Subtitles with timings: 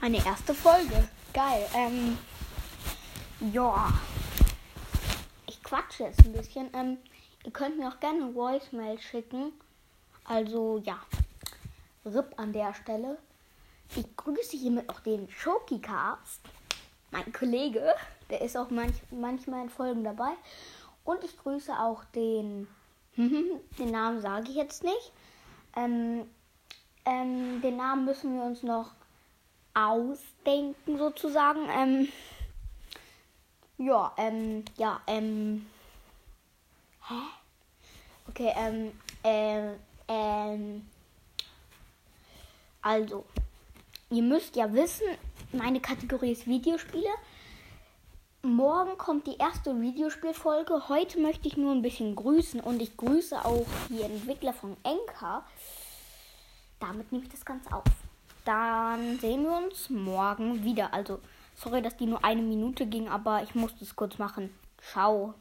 [0.00, 1.08] Meine erste Folge.
[1.32, 1.66] Geil.
[1.74, 2.18] Ähm,
[3.52, 3.92] ja.
[5.46, 6.68] Ich quatsche jetzt ein bisschen.
[6.74, 6.98] Ähm,
[7.44, 9.52] ihr könnt mir auch gerne eine Voicemail schicken.
[10.24, 10.98] Also, ja.
[12.04, 13.18] RIP an der Stelle.
[13.96, 16.40] Ich grüße hiermit auch den Shokicast.
[17.10, 17.94] Mein Kollege.
[18.28, 20.32] Der ist auch manch, manchmal in Folgen dabei.
[21.04, 22.68] Und ich grüße auch den.
[23.16, 25.12] den Namen sage ich jetzt nicht.
[25.74, 26.28] Ähm,
[27.06, 28.90] ähm, den Namen müssen wir uns noch
[29.76, 31.68] ausdenken, sozusagen.
[31.70, 32.08] Ähm,
[33.78, 35.66] ja, ähm, ja, ähm.
[37.06, 37.14] Hä?
[38.28, 39.74] Okay, ähm, ähm,
[40.08, 40.88] ähm.
[42.80, 43.24] Also,
[44.10, 45.06] ihr müsst ja wissen,
[45.52, 47.10] meine Kategorie ist Videospiele.
[48.42, 50.88] Morgen kommt die erste Videospielfolge.
[50.88, 55.44] Heute möchte ich nur ein bisschen grüßen und ich grüße auch die Entwickler von Enka.
[56.78, 57.82] Damit nehme ich das Ganze auf.
[58.46, 60.94] Dann sehen wir uns morgen wieder.
[60.94, 61.18] Also,
[61.56, 64.54] sorry, dass die nur eine Minute ging, aber ich musste es kurz machen.
[64.92, 65.34] Ciao.